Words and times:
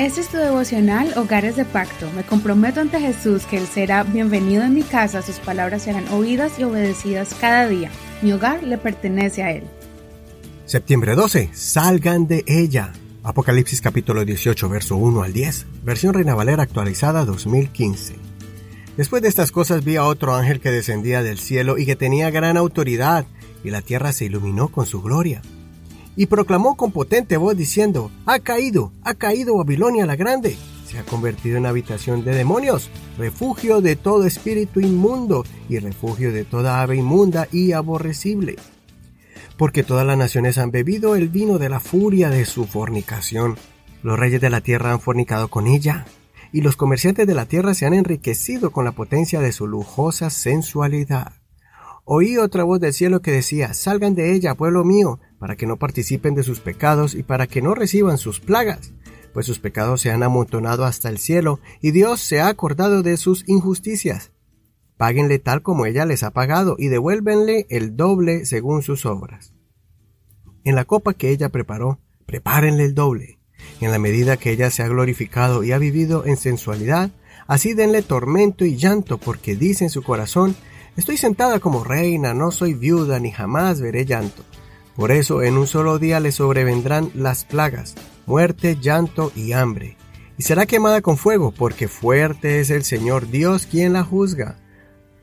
Este 0.00 0.22
es 0.22 0.28
tu 0.28 0.38
devocional 0.38 1.12
Hogares 1.18 1.56
de 1.56 1.66
Pacto. 1.66 2.10
Me 2.16 2.22
comprometo 2.22 2.80
ante 2.80 2.98
Jesús 2.98 3.44
que 3.44 3.58
Él 3.58 3.66
será 3.66 4.02
bienvenido 4.02 4.62
en 4.62 4.72
mi 4.72 4.82
casa, 4.82 5.20
sus 5.20 5.36
palabras 5.40 5.82
serán 5.82 6.08
oídas 6.08 6.58
y 6.58 6.64
obedecidas 6.64 7.34
cada 7.38 7.68
día. 7.68 7.90
Mi 8.22 8.32
hogar 8.32 8.62
le 8.62 8.78
pertenece 8.78 9.42
a 9.42 9.50
Él. 9.50 9.64
Septiembre 10.64 11.14
12. 11.16 11.50
Salgan 11.52 12.26
de 12.26 12.44
ella. 12.46 12.94
Apocalipsis 13.24 13.82
capítulo 13.82 14.24
18, 14.24 14.70
verso 14.70 14.96
1 14.96 15.22
al 15.22 15.34
10. 15.34 15.66
Versión 15.84 16.14
Reina 16.14 16.34
Valera 16.34 16.62
actualizada 16.62 17.26
2015. 17.26 18.16
Después 18.96 19.20
de 19.20 19.28
estas 19.28 19.52
cosas 19.52 19.84
vi 19.84 19.96
a 19.96 20.04
otro 20.04 20.34
ángel 20.34 20.60
que 20.60 20.70
descendía 20.70 21.22
del 21.22 21.38
cielo 21.38 21.76
y 21.76 21.84
que 21.84 21.96
tenía 21.96 22.30
gran 22.30 22.56
autoridad, 22.56 23.26
y 23.62 23.68
la 23.68 23.82
tierra 23.82 24.14
se 24.14 24.24
iluminó 24.24 24.68
con 24.68 24.86
su 24.86 25.02
gloria 25.02 25.42
y 26.16 26.26
proclamó 26.26 26.76
con 26.76 26.92
potente 26.92 27.36
voz 27.36 27.56
diciendo, 27.56 28.10
Ha 28.26 28.38
caído, 28.40 28.92
ha 29.02 29.14
caído 29.14 29.56
Babilonia 29.56 30.06
la 30.06 30.16
grande, 30.16 30.56
se 30.90 30.98
ha 30.98 31.04
convertido 31.04 31.56
en 31.56 31.66
habitación 31.66 32.24
de 32.24 32.34
demonios, 32.34 32.90
refugio 33.16 33.80
de 33.80 33.94
todo 33.94 34.26
espíritu 34.26 34.80
inmundo 34.80 35.44
y 35.68 35.78
refugio 35.78 36.32
de 36.32 36.44
toda 36.44 36.82
ave 36.82 36.96
inmunda 36.96 37.46
y 37.52 37.72
aborrecible. 37.72 38.56
Porque 39.56 39.84
todas 39.84 40.04
las 40.04 40.18
naciones 40.18 40.58
han 40.58 40.72
bebido 40.72 41.14
el 41.14 41.28
vino 41.28 41.58
de 41.58 41.68
la 41.68 41.78
furia 41.78 42.28
de 42.28 42.44
su 42.44 42.66
fornicación. 42.66 43.56
Los 44.02 44.18
reyes 44.18 44.40
de 44.40 44.50
la 44.50 44.62
tierra 44.62 44.90
han 44.90 45.00
fornicado 45.00 45.48
con 45.48 45.68
ella, 45.68 46.06
y 46.50 46.62
los 46.62 46.74
comerciantes 46.74 47.26
de 47.26 47.34
la 47.34 47.46
tierra 47.46 47.74
se 47.74 47.86
han 47.86 47.94
enriquecido 47.94 48.72
con 48.72 48.84
la 48.84 48.92
potencia 48.92 49.40
de 49.40 49.52
su 49.52 49.68
lujosa 49.68 50.28
sensualidad. 50.28 51.34
Oí 52.04 52.36
otra 52.36 52.64
voz 52.64 52.80
del 52.80 52.92
cielo 52.92 53.22
que 53.22 53.30
decía, 53.30 53.74
Salgan 53.74 54.16
de 54.16 54.34
ella, 54.34 54.56
pueblo 54.56 54.82
mío, 54.84 55.20
para 55.40 55.56
que 55.56 55.66
no 55.66 55.78
participen 55.78 56.36
de 56.36 56.44
sus 56.44 56.60
pecados 56.60 57.16
y 57.16 57.24
para 57.24 57.48
que 57.48 57.62
no 57.62 57.74
reciban 57.74 58.18
sus 58.18 58.38
plagas, 58.38 58.92
pues 59.32 59.46
sus 59.46 59.58
pecados 59.58 60.02
se 60.02 60.12
han 60.12 60.22
amontonado 60.22 60.84
hasta 60.84 61.08
el 61.08 61.18
cielo, 61.18 61.58
y 61.80 61.90
Dios 61.90 62.20
se 62.20 62.40
ha 62.40 62.48
acordado 62.48 63.02
de 63.02 63.16
sus 63.16 63.48
injusticias. 63.48 64.30
Páguenle 64.96 65.38
tal 65.38 65.62
como 65.62 65.86
ella 65.86 66.04
les 66.04 66.22
ha 66.22 66.30
pagado, 66.30 66.76
y 66.78 66.88
devuélvenle 66.88 67.66
el 67.70 67.96
doble 67.96 68.44
según 68.44 68.82
sus 68.82 69.06
obras. 69.06 69.54
En 70.62 70.76
la 70.76 70.84
copa 70.84 71.14
que 71.14 71.30
ella 71.30 71.48
preparó, 71.48 72.00
prepárenle 72.26 72.84
el 72.84 72.94
doble. 72.94 73.40
En 73.80 73.90
la 73.90 73.98
medida 73.98 74.36
que 74.36 74.50
ella 74.50 74.70
se 74.70 74.82
ha 74.82 74.88
glorificado 74.88 75.64
y 75.64 75.72
ha 75.72 75.78
vivido 75.78 76.26
en 76.26 76.36
sensualidad, 76.36 77.10
así 77.46 77.72
denle 77.72 78.02
tormento 78.02 78.66
y 78.66 78.76
llanto, 78.76 79.16
porque 79.16 79.56
dice 79.56 79.84
en 79.84 79.90
su 79.90 80.02
corazón, 80.02 80.54
Estoy 80.96 81.16
sentada 81.16 81.60
como 81.60 81.82
reina, 81.82 82.34
no 82.34 82.50
soy 82.50 82.74
viuda, 82.74 83.20
ni 83.20 83.30
jamás 83.30 83.80
veré 83.80 84.04
llanto. 84.04 84.44
Por 85.00 85.12
eso 85.12 85.42
en 85.42 85.56
un 85.56 85.66
solo 85.66 85.98
día 85.98 86.20
le 86.20 86.30
sobrevendrán 86.30 87.10
las 87.14 87.46
plagas, 87.46 87.94
muerte, 88.26 88.76
llanto 88.78 89.32
y 89.34 89.52
hambre. 89.52 89.96
Y 90.36 90.42
será 90.42 90.66
quemada 90.66 91.00
con 91.00 91.16
fuego, 91.16 91.52
porque 91.52 91.88
fuerte 91.88 92.60
es 92.60 92.68
el 92.68 92.84
Señor 92.84 93.30
Dios 93.30 93.64
quien 93.64 93.94
la 93.94 94.04
juzga. 94.04 94.58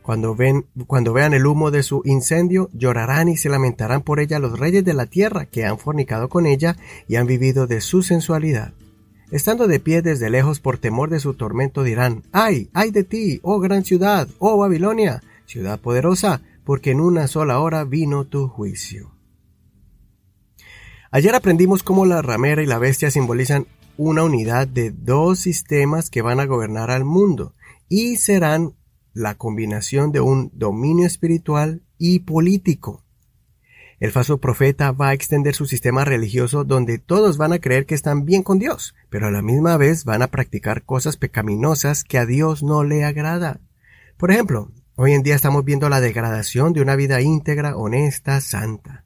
Cuando, 0.00 0.36
ven, 0.36 0.66
cuando 0.86 1.12
vean 1.12 1.34
el 1.34 1.44
humo 1.44 1.72
de 1.72 1.82
su 1.82 2.02
incendio, 2.04 2.70
llorarán 2.72 3.26
y 3.26 3.36
se 3.36 3.48
lamentarán 3.48 4.02
por 4.02 4.20
ella 4.20 4.38
los 4.38 4.56
reyes 4.60 4.84
de 4.84 4.94
la 4.94 5.06
tierra 5.06 5.46
que 5.46 5.64
han 5.64 5.76
fornicado 5.76 6.28
con 6.28 6.46
ella 6.46 6.76
y 7.08 7.16
han 7.16 7.26
vivido 7.26 7.66
de 7.66 7.80
su 7.80 8.04
sensualidad. 8.04 8.74
Estando 9.32 9.66
de 9.66 9.80
pie 9.80 10.02
desde 10.02 10.30
lejos 10.30 10.60
por 10.60 10.78
temor 10.78 11.10
de 11.10 11.18
su 11.18 11.34
tormento 11.34 11.82
dirán, 11.82 12.22
¡ay, 12.30 12.70
ay 12.74 12.92
de 12.92 13.02
ti, 13.02 13.40
oh 13.42 13.58
gran 13.58 13.84
ciudad, 13.84 14.28
oh 14.38 14.56
Babilonia, 14.56 15.20
ciudad 15.46 15.80
poderosa, 15.80 16.42
porque 16.62 16.92
en 16.92 17.00
una 17.00 17.26
sola 17.26 17.58
hora 17.58 17.82
vino 17.82 18.24
tu 18.24 18.46
juicio! 18.46 19.13
Ayer 21.14 21.36
aprendimos 21.36 21.84
cómo 21.84 22.06
la 22.06 22.22
ramera 22.22 22.60
y 22.60 22.66
la 22.66 22.80
bestia 22.80 23.08
simbolizan 23.08 23.68
una 23.96 24.24
unidad 24.24 24.66
de 24.66 24.90
dos 24.90 25.38
sistemas 25.38 26.10
que 26.10 26.22
van 26.22 26.40
a 26.40 26.44
gobernar 26.44 26.90
al 26.90 27.04
mundo 27.04 27.54
y 27.88 28.16
serán 28.16 28.74
la 29.12 29.36
combinación 29.36 30.10
de 30.10 30.18
un 30.18 30.50
dominio 30.54 31.06
espiritual 31.06 31.82
y 31.98 32.18
político. 32.18 33.04
El 34.00 34.10
falso 34.10 34.38
profeta 34.38 34.90
va 34.90 35.10
a 35.10 35.12
extender 35.12 35.54
su 35.54 35.66
sistema 35.66 36.04
religioso 36.04 36.64
donde 36.64 36.98
todos 36.98 37.36
van 37.38 37.52
a 37.52 37.60
creer 37.60 37.86
que 37.86 37.94
están 37.94 38.24
bien 38.24 38.42
con 38.42 38.58
Dios, 38.58 38.96
pero 39.08 39.28
a 39.28 39.30
la 39.30 39.40
misma 39.40 39.76
vez 39.76 40.04
van 40.04 40.20
a 40.20 40.32
practicar 40.32 40.82
cosas 40.82 41.16
pecaminosas 41.16 42.02
que 42.02 42.18
a 42.18 42.26
Dios 42.26 42.64
no 42.64 42.82
le 42.82 43.04
agrada. 43.04 43.60
Por 44.16 44.32
ejemplo, 44.32 44.72
hoy 44.96 45.12
en 45.12 45.22
día 45.22 45.36
estamos 45.36 45.64
viendo 45.64 45.88
la 45.88 46.00
degradación 46.00 46.72
de 46.72 46.82
una 46.82 46.96
vida 46.96 47.20
íntegra, 47.20 47.76
honesta, 47.76 48.40
santa. 48.40 49.03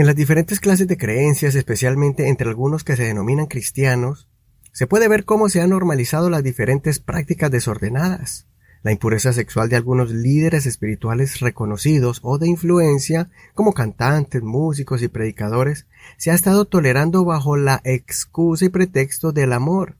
En 0.00 0.06
las 0.06 0.16
diferentes 0.16 0.60
clases 0.60 0.88
de 0.88 0.96
creencias, 0.96 1.54
especialmente 1.54 2.28
entre 2.28 2.48
algunos 2.48 2.84
que 2.84 2.96
se 2.96 3.02
denominan 3.02 3.44
cristianos, 3.44 4.28
se 4.72 4.86
puede 4.86 5.08
ver 5.08 5.26
cómo 5.26 5.50
se 5.50 5.60
han 5.60 5.68
normalizado 5.68 6.30
las 6.30 6.42
diferentes 6.42 7.00
prácticas 7.00 7.50
desordenadas. 7.50 8.46
La 8.82 8.92
impureza 8.92 9.34
sexual 9.34 9.68
de 9.68 9.76
algunos 9.76 10.10
líderes 10.10 10.64
espirituales 10.64 11.40
reconocidos 11.40 12.20
o 12.22 12.38
de 12.38 12.48
influencia, 12.48 13.28
como 13.52 13.74
cantantes, 13.74 14.40
músicos 14.40 15.02
y 15.02 15.08
predicadores, 15.08 15.86
se 16.16 16.30
ha 16.30 16.34
estado 16.34 16.64
tolerando 16.64 17.26
bajo 17.26 17.58
la 17.58 17.82
excusa 17.84 18.64
y 18.64 18.68
pretexto 18.70 19.32
del 19.32 19.52
amor. 19.52 19.98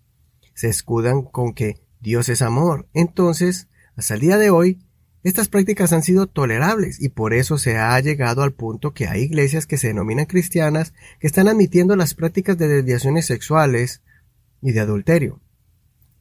Se 0.55 0.69
escudan 0.69 1.21
con 1.21 1.53
que 1.53 1.79
Dios 2.01 2.31
es 2.31 2.41
amor. 2.41 2.89
Entonces, 2.95 3.69
hasta 3.97 4.15
el 4.15 4.21
día 4.21 4.39
de 4.39 4.49
hoy, 4.49 4.79
estas 5.23 5.49
prácticas 5.49 5.93
han 5.93 6.03
sido 6.03 6.27
tolerables 6.27 7.01
y 7.01 7.11
por 7.11 7.35
eso 7.35 7.59
se 7.59 7.77
ha 7.77 7.99
llegado 8.01 8.43
al 8.43 8.53
punto 8.53 8.95
que 8.95 9.07
hay 9.07 9.23
iglesias 9.23 9.67
que 9.67 9.77
se 9.77 9.89
denominan 9.89 10.25
cristianas 10.25 10.95
que 11.19 11.27
están 11.27 11.47
admitiendo 11.47 11.95
las 11.95 12.15
prácticas 12.15 12.57
de 12.57 12.69
desviaciones 12.69 13.27
sexuales 13.27 14.03
y 14.63 14.73
de 14.73 14.81
adulterio. 14.81 15.41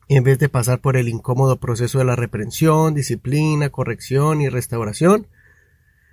En 0.10 0.24
vez 0.24 0.38
de 0.40 0.50
pasar 0.50 0.82
por 0.82 0.98
el 0.98 1.08
incómodo 1.08 1.60
proceso 1.60 2.00
de 2.00 2.06
la 2.06 2.16
reprensión, 2.16 2.94
disciplina, 2.94 3.70
corrección 3.70 4.42
y 4.42 4.50
restauración, 4.50 5.28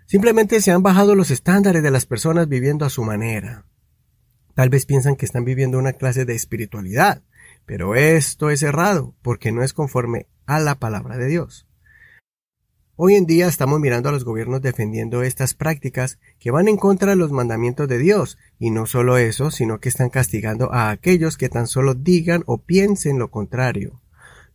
simplemente 0.07 0.61
se 0.61 0.71
han 0.71 0.83
bajado 0.83 1.17
los 1.17 1.33
estándares 1.33 1.83
de 1.83 1.91
las 1.91 2.07
personas 2.07 2.49
viviendo 2.49 2.85
a 2.85 2.91
su 2.91 3.03
manera. 3.03 3.65
Tal 4.55 4.69
vez 4.69 4.87
piensan 4.87 5.17
que 5.17 5.27
están 5.27 5.45
viviendo 5.45 5.79
una 5.79 5.95
clase 5.95 6.25
de 6.25 6.35
espiritualidad, 6.35 7.23
pero 7.65 7.97
esto 7.97 8.51
es 8.51 8.63
errado 8.63 9.15
porque 9.23 9.51
no 9.51 9.65
es 9.65 9.73
conforme 9.73 10.27
a 10.47 10.61
la 10.61 10.77
palabra 10.77 11.17
de 11.17 11.27
Dios. 11.27 11.67
Hoy 12.99 13.15
en 13.15 13.27
día 13.27 13.47
estamos 13.47 13.79
mirando 13.79 14.09
a 14.09 14.13
los 14.13 14.25
gobiernos 14.25 14.63
defendiendo 14.63 15.23
estas 15.23 15.53
prácticas 15.53 16.19
que 16.39 16.51
van 16.51 16.67
en 16.67 16.79
contra 16.79 17.11
de 17.11 17.17
los 17.17 17.31
mandamientos 17.31 17.87
de 17.89 17.99
Dios, 17.99 18.39
y 18.59 18.71
no 18.71 18.87
solo 18.87 19.19
eso, 19.19 19.51
sino 19.51 19.81
que 19.81 19.91
están 19.91 20.09
castigando 20.09 20.73
a 20.73 20.89
aquellos 20.89 21.37
que 21.37 21.51
tan 21.51 21.67
solo 21.67 21.93
digan 21.93 22.43
o 22.47 22.57
piensen 22.57 23.19
lo 23.19 23.31
contrario. 23.31 24.01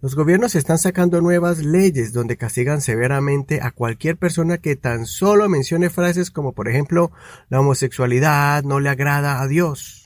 Los 0.01 0.15
gobiernos 0.15 0.55
están 0.55 0.79
sacando 0.79 1.21
nuevas 1.21 1.59
leyes 1.59 2.13
donde 2.13 2.35
castigan 2.35 2.81
severamente 2.81 3.59
a 3.61 3.69
cualquier 3.69 4.17
persona 4.17 4.57
que 4.57 4.75
tan 4.75 5.05
solo 5.05 5.47
mencione 5.47 5.91
frases 5.91 6.31
como 6.31 6.53
por 6.53 6.67
ejemplo 6.67 7.11
la 7.49 7.59
homosexualidad 7.59 8.63
no 8.63 8.79
le 8.79 8.89
agrada 8.89 9.39
a 9.39 9.47
Dios 9.47 10.00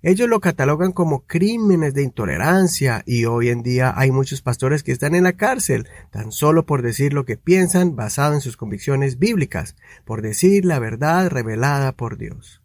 ellos 0.00 0.28
lo 0.28 0.38
catalogan 0.38 0.92
como 0.92 1.26
crímenes 1.26 1.92
de 1.92 2.04
intolerancia 2.04 3.02
y 3.04 3.24
hoy 3.24 3.48
en 3.48 3.64
día 3.64 3.92
hay 3.96 4.12
muchos 4.12 4.42
pastores 4.42 4.84
que 4.84 4.92
están 4.92 5.16
en 5.16 5.24
la 5.24 5.32
cárcel 5.32 5.88
tan 6.10 6.30
solo 6.30 6.66
por 6.66 6.82
decir 6.82 7.12
lo 7.12 7.24
que 7.24 7.36
piensan 7.36 7.96
basado 7.96 8.34
en 8.34 8.40
sus 8.40 8.56
convicciones 8.56 9.18
bíblicas, 9.18 9.74
por 10.04 10.22
decir 10.22 10.64
la 10.64 10.78
verdad 10.78 11.28
revelada 11.30 11.90
por 11.92 12.16
Dios. 12.16 12.62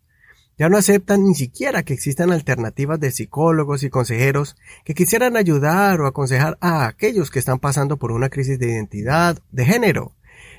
Ya 0.59 0.69
no 0.69 0.77
aceptan 0.77 1.23
ni 1.23 1.33
siquiera 1.33 1.81
que 1.81 1.95
existan 1.95 2.31
alternativas 2.31 2.99
de 2.99 3.09
psicólogos 3.09 3.81
y 3.81 3.89
consejeros 3.89 4.55
que 4.85 4.94
quisieran 4.94 5.35
ayudar 5.35 6.00
o 6.01 6.05
aconsejar 6.05 6.59
a 6.61 6.85
aquellos 6.85 7.31
que 7.31 7.39
están 7.39 7.57
pasando 7.57 7.97
por 7.97 8.11
una 8.11 8.29
crisis 8.29 8.59
de 8.59 8.67
identidad 8.67 9.39
de 9.51 9.65
género 9.65 10.13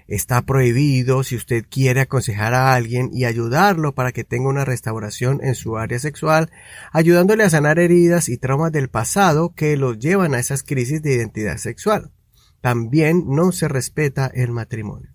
Está 0.07 0.43
prohibido 0.43 1.25
si 1.25 1.35
usted 1.35 1.65
quiere 1.69 2.03
aconsejar 2.03 2.53
a 2.53 2.75
alguien 2.75 3.09
y 3.13 3.25
ayudarlo 3.25 3.95
para 3.95 4.13
que 4.13 4.23
tenga 4.23 4.51
una 4.51 4.67
restauración 4.67 5.41
en 5.43 5.55
su 5.55 5.79
área 5.79 5.99
sexual, 5.99 6.51
ayudándole 6.93 7.43
a 7.45 7.51
sanar 7.51 7.79
heridas 7.79 8.29
y 8.29 8.37
traumas 8.37 8.71
del 8.71 8.91
pasado 8.91 9.55
que 9.55 9.77
los 9.79 9.99
llevan 9.99 10.35
a 10.35 10.41
esas 10.41 10.63
crisis 10.63 11.01
de 11.03 11.15
identidad 11.15 11.57
sexual. 11.57 12.11
También 12.61 13.25
no 13.29 13.51
se 13.53 13.67
respeta 13.67 14.27
el 14.27 14.51
matrimonio. 14.51 15.15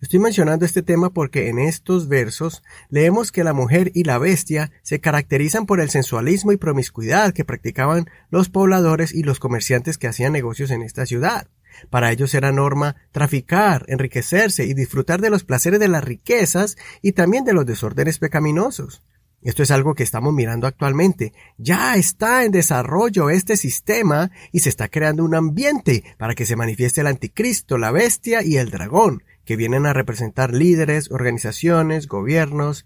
Estoy 0.00 0.20
mencionando 0.20 0.64
este 0.64 0.82
tema 0.82 1.10
porque 1.10 1.48
en 1.48 1.58
estos 1.58 2.08
versos 2.08 2.62
leemos 2.88 3.32
que 3.32 3.44
la 3.44 3.52
mujer 3.52 3.90
y 3.94 4.04
la 4.04 4.18
bestia 4.18 4.70
se 4.82 5.00
caracterizan 5.00 5.66
por 5.66 5.80
el 5.80 5.90
sensualismo 5.90 6.52
y 6.52 6.56
promiscuidad 6.56 7.32
que 7.32 7.44
practicaban 7.44 8.06
los 8.30 8.48
pobladores 8.48 9.12
y 9.12 9.24
los 9.24 9.40
comerciantes 9.40 9.98
que 9.98 10.06
hacían 10.06 10.32
negocios 10.32 10.70
en 10.70 10.82
esta 10.82 11.06
ciudad. 11.06 11.48
Para 11.90 12.10
ellos 12.12 12.34
era 12.34 12.52
norma 12.52 12.96
traficar, 13.12 13.84
enriquecerse 13.88 14.64
y 14.64 14.74
disfrutar 14.74 15.20
de 15.20 15.30
los 15.30 15.44
placeres 15.44 15.80
de 15.80 15.88
las 15.88 16.04
riquezas 16.04 16.76
y 17.02 17.12
también 17.12 17.44
de 17.44 17.52
los 17.52 17.66
desórdenes 17.66 18.18
pecaminosos. 18.18 19.02
Esto 19.40 19.62
es 19.62 19.70
algo 19.70 19.94
que 19.94 20.02
estamos 20.02 20.34
mirando 20.34 20.66
actualmente. 20.66 21.32
Ya 21.58 21.94
está 21.94 22.44
en 22.44 22.50
desarrollo 22.50 23.30
este 23.30 23.56
sistema 23.56 24.32
y 24.50 24.60
se 24.60 24.68
está 24.68 24.88
creando 24.88 25.24
un 25.24 25.34
ambiente 25.34 26.02
para 26.18 26.34
que 26.34 26.44
se 26.44 26.56
manifieste 26.56 27.02
el 27.02 27.06
anticristo, 27.06 27.78
la 27.78 27.92
bestia 27.92 28.42
y 28.42 28.56
el 28.56 28.70
dragón, 28.70 29.22
que 29.44 29.56
vienen 29.56 29.86
a 29.86 29.92
representar 29.92 30.52
líderes, 30.52 31.10
organizaciones, 31.10 32.08
gobiernos, 32.08 32.84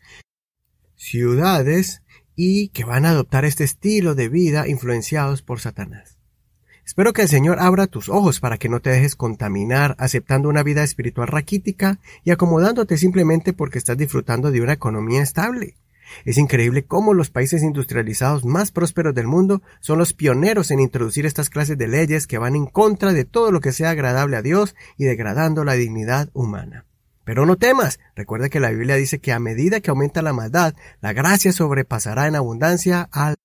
ciudades 0.94 2.02
y 2.37 2.69
que 2.69 2.84
van 2.84 3.06
a 3.06 3.11
adoptar 3.11 3.44
este 3.44 3.64
estilo 3.64 4.14
de 4.14 4.29
vida 4.29 4.69
influenciados 4.69 5.43
por 5.43 5.61
Satanás. 5.61 6.19
Espero 6.84 7.12
que 7.12 7.23
el 7.23 7.29
Señor 7.29 7.58
abra 7.61 7.87
tus 7.87 8.08
ojos 8.08 8.40
para 8.40 8.58
que 8.58 8.69
no 8.69 8.81
te 8.81 8.90
dejes 8.90 9.17
contaminar 9.17 9.94
aceptando 9.99 10.49
una 10.49 10.62
vida 10.62 10.82
espiritual 10.82 11.29
raquítica 11.29 11.99
y 12.25 12.32
acomodándote 12.32 12.96
simplemente 12.96 13.52
porque 13.52 13.79
estás 13.79 13.96
disfrutando 13.96 14.50
de 14.50 14.61
una 14.61 14.75
economía 14.75 15.23
estable. 15.23 15.76
Es 16.25 16.38
increíble 16.38 16.84
cómo 16.84 17.14
los 17.14 17.31
países 17.31 17.62
industrializados 17.62 18.44
más 18.44 18.70
prósperos 18.70 19.14
del 19.14 19.26
mundo 19.26 19.62
son 19.81 19.99
los 19.99 20.12
pioneros 20.12 20.70
en 20.70 20.81
introducir 20.81 21.25
estas 21.25 21.50
clases 21.50 21.79
de 21.79 21.88
leyes 21.88 22.26
que 22.26 22.38
van 22.38 22.56
en 22.56 22.67
contra 22.67 23.12
de 23.12 23.25
todo 23.25 23.50
lo 23.50 23.61
que 23.61 23.73
sea 23.73 23.90
agradable 23.90 24.37
a 24.37 24.43
Dios 24.43 24.75
y 24.99 25.05
degradando 25.05 25.64
la 25.64 25.75
dignidad 25.75 26.29
humana. 26.34 26.84
Pero 27.25 27.46
no 27.46 27.56
temas, 27.56 28.00
recuerda 28.17 28.49
que 28.49 28.61
la 28.61 28.70
Biblia 28.70 28.96
dice 28.96 29.20
que 29.20 29.32
a 29.32 29.38
medida 29.38 29.81
que 29.81 29.90
aumenta 29.90 30.23
la 30.23 30.32
maldad, 30.32 30.75
la 31.00 31.12
gracia 31.12 31.52
sobrepasará 31.52 32.26
en 32.26 32.34
abundancia 32.37 33.08
al 33.12 33.37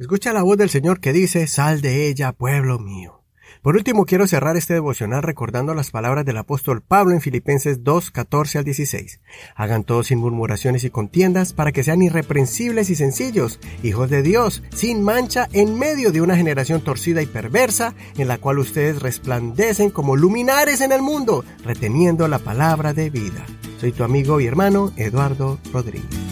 Escucha 0.00 0.32
la 0.32 0.42
voz 0.42 0.56
del 0.56 0.70
Señor 0.70 0.98
que 0.98 1.12
dice, 1.12 1.46
Sal 1.46 1.82
de 1.82 2.08
ella, 2.08 2.32
pueblo 2.32 2.78
mío. 2.78 3.22
Por 3.60 3.76
último, 3.76 4.06
quiero 4.06 4.26
cerrar 4.26 4.56
este 4.56 4.72
devocional 4.72 5.22
recordando 5.22 5.74
las 5.74 5.90
palabras 5.90 6.24
del 6.24 6.38
apóstol 6.38 6.80
Pablo 6.80 7.12
en 7.12 7.20
Filipenses 7.20 7.84
2, 7.84 8.10
14 8.10 8.56
al 8.56 8.64
16. 8.64 9.20
Hagan 9.54 9.84
todo 9.84 10.02
sin 10.02 10.18
murmuraciones 10.18 10.84
y 10.84 10.90
contiendas 10.90 11.52
para 11.52 11.70
que 11.70 11.84
sean 11.84 12.00
irreprensibles 12.00 12.88
y 12.88 12.94
sencillos, 12.94 13.60
hijos 13.82 14.08
de 14.08 14.22
Dios, 14.22 14.62
sin 14.74 15.02
mancha, 15.02 15.48
en 15.52 15.78
medio 15.78 16.12
de 16.12 16.22
una 16.22 16.34
generación 16.34 16.80
torcida 16.80 17.20
y 17.20 17.26
perversa, 17.26 17.94
en 18.16 18.26
la 18.28 18.38
cual 18.38 18.58
ustedes 18.58 19.02
resplandecen 19.02 19.90
como 19.90 20.16
luminares 20.16 20.80
en 20.80 20.92
el 20.92 21.02
mundo, 21.02 21.44
reteniendo 21.62 22.26
la 22.26 22.38
palabra 22.38 22.94
de 22.94 23.10
vida. 23.10 23.44
Soy 23.78 23.92
tu 23.92 24.02
amigo 24.02 24.40
y 24.40 24.46
hermano 24.46 24.94
Eduardo 24.96 25.58
Rodríguez. 25.74 26.29